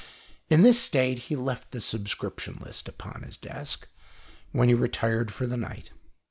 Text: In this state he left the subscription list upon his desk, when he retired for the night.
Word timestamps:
In 0.49 0.63
this 0.63 0.81
state 0.81 1.19
he 1.29 1.35
left 1.35 1.69
the 1.69 1.79
subscription 1.79 2.55
list 2.65 2.89
upon 2.89 3.21
his 3.21 3.37
desk, 3.37 3.87
when 4.51 4.67
he 4.67 4.73
retired 4.73 5.31
for 5.31 5.45
the 5.45 5.57
night. 5.57 5.91